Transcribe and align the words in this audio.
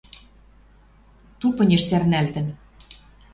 Тупынеш 1.39 1.83
сӓрнӓлтӹн 1.89 2.47